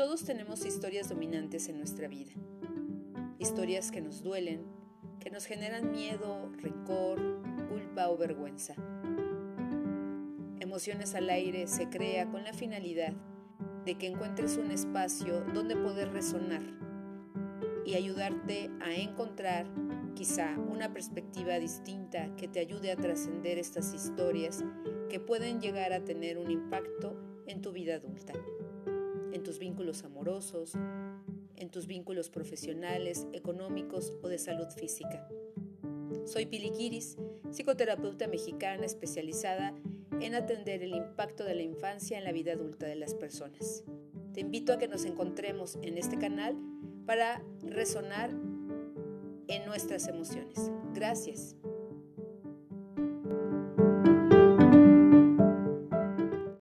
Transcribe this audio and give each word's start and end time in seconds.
Todos 0.00 0.24
tenemos 0.24 0.64
historias 0.64 1.10
dominantes 1.10 1.68
en 1.68 1.76
nuestra 1.76 2.08
vida. 2.08 2.32
Historias 3.38 3.90
que 3.90 4.00
nos 4.00 4.22
duelen, 4.22 4.64
que 5.20 5.28
nos 5.30 5.44
generan 5.44 5.92
miedo, 5.92 6.50
rencor, 6.56 7.20
culpa 7.68 8.08
o 8.08 8.16
vergüenza. 8.16 8.74
Emociones 10.58 11.14
al 11.14 11.28
aire 11.28 11.66
se 11.66 11.90
crea 11.90 12.30
con 12.30 12.44
la 12.44 12.54
finalidad 12.54 13.12
de 13.84 13.98
que 13.98 14.06
encuentres 14.06 14.56
un 14.56 14.70
espacio 14.70 15.44
donde 15.52 15.76
poder 15.76 16.10
resonar 16.14 16.62
y 17.84 17.92
ayudarte 17.92 18.70
a 18.80 18.94
encontrar 18.94 19.66
quizá 20.14 20.58
una 20.58 20.94
perspectiva 20.94 21.58
distinta 21.58 22.34
que 22.36 22.48
te 22.48 22.60
ayude 22.60 22.90
a 22.90 22.96
trascender 22.96 23.58
estas 23.58 23.92
historias 23.92 24.64
que 25.10 25.20
pueden 25.20 25.60
llegar 25.60 25.92
a 25.92 26.02
tener 26.04 26.38
un 26.38 26.50
impacto 26.50 27.20
en 27.46 27.60
tu 27.60 27.72
vida 27.72 27.96
adulta, 27.96 28.32
en 29.40 29.44
tus 29.44 29.58
vínculos 29.58 30.04
amorosos, 30.04 30.74
en 31.56 31.70
tus 31.70 31.86
vínculos 31.86 32.28
profesionales, 32.28 33.26
económicos 33.32 34.12
o 34.22 34.28
de 34.28 34.36
salud 34.36 34.68
física. 34.68 35.26
Soy 36.26 36.44
Pili 36.44 36.70
Kiris, 36.70 37.16
psicoterapeuta 37.50 38.28
mexicana 38.28 38.84
especializada 38.84 39.72
en 40.20 40.34
atender 40.34 40.82
el 40.82 40.94
impacto 40.94 41.44
de 41.44 41.54
la 41.54 41.62
infancia 41.62 42.18
en 42.18 42.24
la 42.24 42.32
vida 42.32 42.52
adulta 42.52 42.84
de 42.84 42.96
las 42.96 43.14
personas. 43.14 43.82
Te 44.34 44.40
invito 44.40 44.74
a 44.74 44.78
que 44.78 44.88
nos 44.88 45.06
encontremos 45.06 45.78
en 45.80 45.96
este 45.96 46.18
canal 46.18 46.54
para 47.06 47.42
resonar 47.62 48.28
en 49.48 49.64
nuestras 49.64 50.06
emociones. 50.06 50.70
Gracias. 50.92 51.56